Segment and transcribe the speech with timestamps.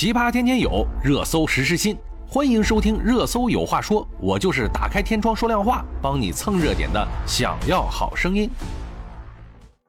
[0.00, 1.94] 奇葩天天有，热搜时时新。
[2.26, 7.06] 欢迎收听《热搜有话说》，我就是打开天窗说亮话，帮你蹭热点的。
[7.26, 8.48] 想要好声音。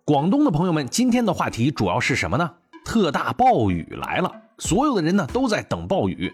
[0.04, 2.52] 广东的朋友们，今天的话题主要是什么呢？
[2.84, 6.30] 特大暴雨来了，所有的人呢都在等暴雨。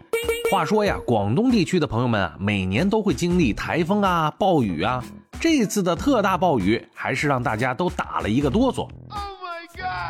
[0.52, 5.04] 话说呀，广东地区的朋友们啊，每年都会经历台风啊、暴雨啊。
[5.40, 8.90] 这次的特大暴雨，还是让大家都打了一个哆嗦。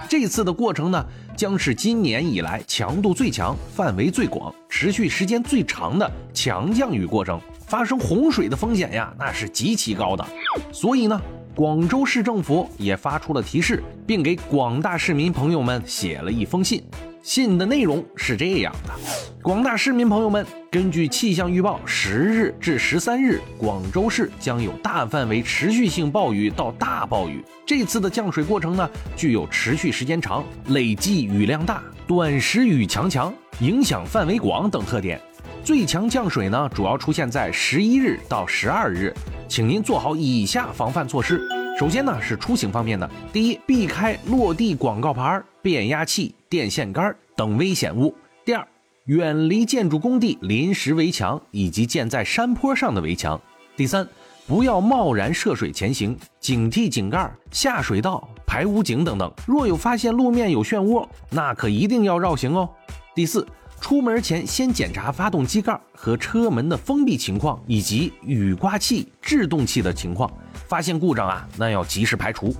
[0.09, 1.05] 这次的过程呢，
[1.35, 10.25] 将是今年以来强度最强、范围最广、持续时间最长的强降雨过程，发生洪水的风险呀，那是极其高的。
[10.71, 11.21] 所以呢，
[11.55, 16.83] 广州市政府也发出了提示，并给广大市民朋友们写了一封信。
[17.27, 18.93] 信的内容是这样的：
[19.41, 27.43] 广大市民朋友们，根据气象预报，十日至十三日，广州市将有大范围持续性暴雨到大暴雨。
[27.65, 35.19] 这次的降水过程呢，具有持续时间长、累计雨量大、短时雨强强、影响范围广等特点。
[35.65, 39.13] 最强降水呢，主要出现在十一日到十二日，
[39.49, 41.41] 请您做好以下防范措施。
[41.77, 43.07] 首先呢，是出行方面的。
[43.33, 48.13] 第一，避开落地广告牌、变压器、电线杆等危险物。
[48.45, 48.67] 第二，
[49.05, 53.39] 远离建筑工地临时围墙以及建在山坡上的围墙。
[53.75, 54.07] 第三，
[54.47, 59.31] 不要贸然涉水前行，警惕井盖、下水道、排污井等等。
[59.45, 62.69] 若有发现路面有漩涡，那可一定要绕行哦。
[63.15, 63.47] 第四。
[63.79, 70.27] 出门前先检查发动机盖和车门的封闭情况，以及雨刮器、制动器的情况。
[70.67, 72.51] 发现故障啊，那要及时排除。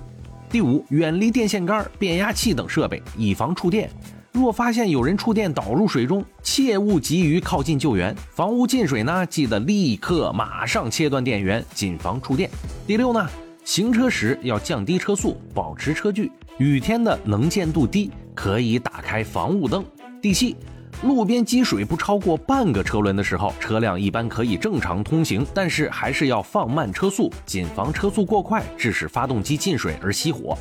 [0.50, 3.90] 第五，远离电线杆、变压器等设备，以防触电。
[4.32, 8.14] 若发现有人触电倒入水中，切勿急于靠近救援。
[8.30, 12.48] 房屋进水呢，记得立刻马上切断电源，谨防触电。
[12.86, 13.28] 第六呢，
[13.64, 16.30] 行车时要降低车速，保持车距。
[16.58, 19.84] 雨天的能见度低，可以打开防雾灯。
[20.22, 20.56] 第七。
[21.02, 30.56] 路边积水不超过半个车轮的时候，车辆一般可以正常通行，但是还是要放慢车速，谨防车速过快致使发动机进水而熄火。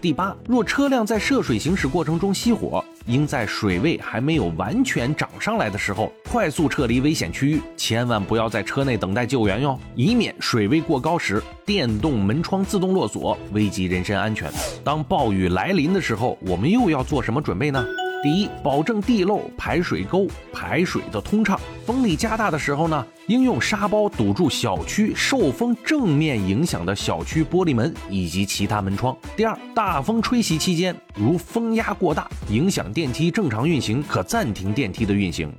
[0.00, 14.50] 第八，若车辆在涉水行驶过程中熄火，应在水位还没有完全涨上来的时候快速撤离危险区域，千万不要在车内等待救援哟，以免水位过高时电动门窗自动落锁，危及人身安全。
[14.82, 17.84] 当暴雨来临的时候，我们又要做什么准备呢？
[18.22, 21.58] 第一，保证地漏、排水沟排水的通畅。
[21.86, 29.16] 风力加大的时候呢，应用沙包堵住小区受风正面影响的小区玻璃门以及其他门窗。
[29.34, 35.50] 第二，大风吹袭期间，如风压过大，影响电梯正常运行，可暂停电梯的运行。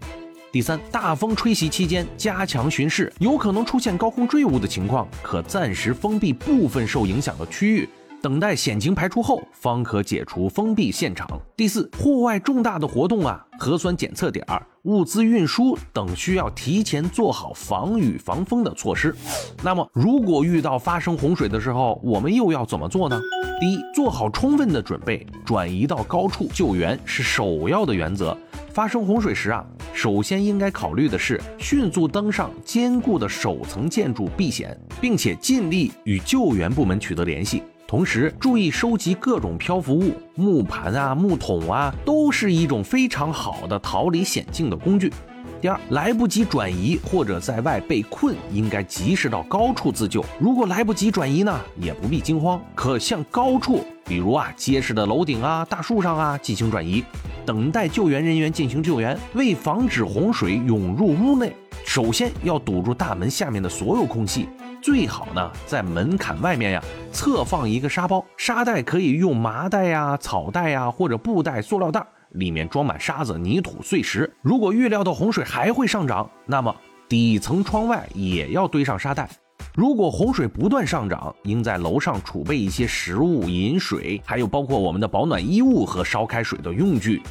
[0.51, 7.89] 第三，大风吹袭期间，加强巡视，有可能出现高空坠物的情况，可暂时封闭部分受影响的区域。
[8.21, 11.27] 等待险情排除后，方可解除封闭现场。
[11.57, 14.45] 第四，户外重大的活动啊，核酸检测点、
[14.83, 19.15] 物资运输等需要提前做好防雨防风的措施。
[19.63, 23.19] 那么，如果遇到发生洪水的时候，我们又要怎么做呢？
[23.59, 28.37] 第一，做好充分的准备，转移到高处救援是首要的原则。
[28.71, 37.63] 发生洪水时啊，首先应该考虑的是迅速登上坚固的首层建筑避险，并且尽力与救援部门取得联系。
[37.91, 45.11] 同时注意收集各种漂浮物，木盘啊、木桶啊，都是一种非常好的逃离险境的工具。
[45.59, 50.23] 第二，来不及转移或者在外被困，应该及时到高处自救。
[50.39, 57.03] 如果来不及转移呢，也不必惊慌，可向高处，比如啊结实的楼顶啊、大树上啊进行转移，
[57.45, 59.19] 等待救援人员进行救援。
[59.33, 61.53] 为防止洪水涌入屋内，
[61.85, 64.47] 首先要堵住大门下面的所有空隙。
[64.81, 74.31] 最好呢，在门槛外面呀，侧放一个沙包，沙袋可以用麻袋呀、草袋呀，或者布袋、塑料袋，里面装满沙子、泥土、碎石。
[74.41, 76.75] 如果预料到洪水还会上涨，那么
[77.07, 79.29] 底层窗外也要堆上沙袋。
[79.75, 87.21] 如果洪水不断上涨，应在楼上储备一些食物、饮水，还有包括我们的保暖衣物和烧开水的用具。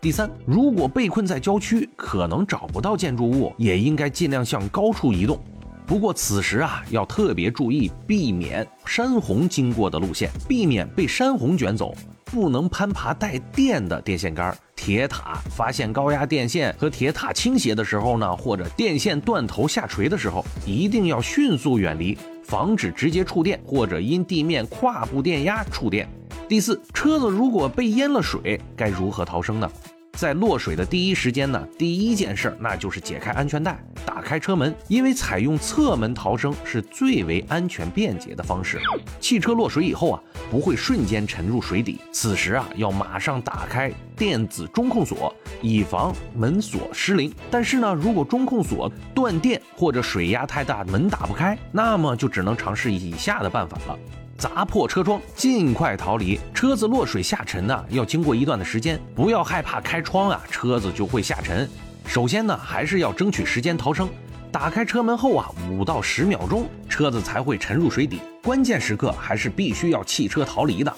[0.00, 5.38] 第三，如果被困在郊区，可能找不到建筑物，也应该尽量向高处移动。
[5.86, 11.94] 不过此时啊，要特别注意避免山洪经过的路线，避免被山洪卷走。
[12.24, 15.38] 不能攀爬带电的电线杆、铁塔。
[15.48, 26.08] 发现高压电线和铁塔倾斜的时候呢，或者电线断头下垂的时候，一定要迅速远离，防止直接触电或者因地面跨步电压触电。
[26.48, 29.70] 第四，车子如果被淹了水，该如何逃生呢？
[30.16, 38.80] 在落水的第一时间呢，第一件事那就是解开安全带，打开车门，因为采用侧门逃生是最为安全便捷的方式。
[39.20, 47.30] 汽车落水以后啊，不会瞬间沉入水底，此时啊，要马上打开电子中控锁，以防门锁失灵。
[47.50, 53.98] 但是呢，如果中控锁断电或者水压太大，门打不开，那么就只能尝试以下的办法了。
[54.38, 56.38] 砸破车窗，尽快逃离。
[56.52, 61.68] 车子落水下沉呢，要经过一段的时间，不要害怕开窗啊，车子就会下沉。
[62.06, 64.08] 首先呢，还是要争取时间逃生。
[64.52, 68.20] 打开车门后啊，五到十秒钟，车子才会沉入水底。
[68.42, 70.94] 关键时刻还是必须要弃车逃离的。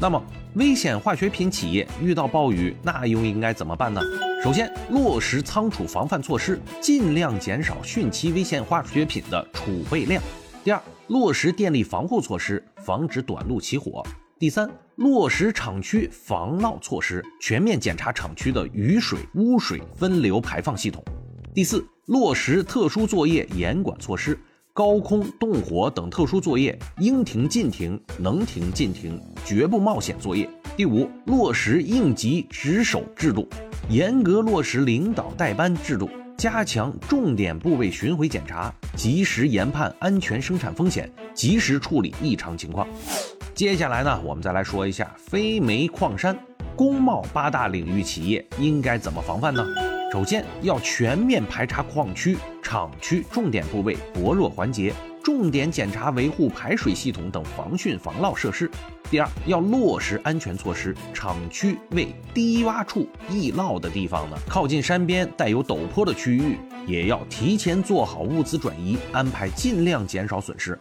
[0.00, 0.20] 那么，
[0.54, 4.00] 危险化学品企业遇到暴雨，那又应该怎么办呢？
[4.42, 10.22] 首先，落实仓储防范措施，尽量减少汛期危险化学品的储备量。
[10.62, 14.04] 第二，落实电力防护措施，防止短路起火。
[14.38, 21.02] 第三，落实厂区防涝措施，全面检查厂区的雨水、污水分流排放系统。
[21.54, 24.38] 第四，落实特殊作业严管措施，
[24.74, 30.46] 高空动火等特殊作业应停尽停，能停尽停，绝不冒险作业。
[30.76, 33.48] 第五，落实应急值守制度，
[33.88, 36.10] 严格落实领导带班制度。
[36.40, 42.88] 加强重点部位巡回检查，及时研判安全生产风险，及时处理异常情况。
[43.54, 46.34] 接下来呢，我们再来说一下非煤矿山、
[46.74, 49.62] 工贸八大领域企业应该怎么防范呢？
[50.10, 54.94] 首先要全面排查矿区、厂区重点部位薄弱环节。
[55.22, 58.70] 重点检查维护排水系统等防汛防涝设施。
[59.10, 70.78] 第二，要落实安全措施，厂区为低洼处、易涝的地方呢，靠近山边带有陡坡的区域，也要提前做好物资转移安排，尽量减少损失。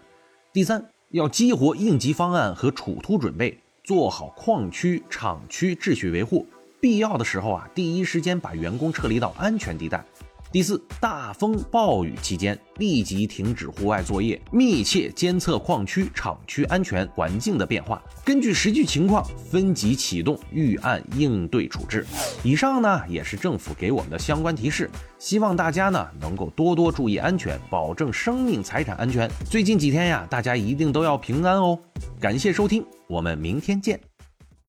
[0.53, 6.45] 第三，要激活应急方案和处突准备，做好矿区、厂区秩序维护，
[6.79, 10.05] 必要的时候啊，第一时间把员工撤离到安全地带。
[10.51, 22.03] 第四，大风暴雨期间立即停止户外作业，密切监测矿区、厂区安全环境的变化，根据实际情况分级启动预案应对处置。
[22.41, 29.29] 以上呢也是政府给我们的相关提示，希望大家呢能够多多注意安全，保证生命财产安全。
[29.45, 31.77] 最近几天呀，大家一定都要平安哦。
[32.19, 34.08] 感谢收听，我们明天见。